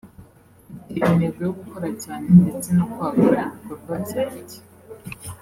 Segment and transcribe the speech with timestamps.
[0.87, 4.57] mfite intego yo gukora cyane ndetse no kwagura ibikorwa byanjye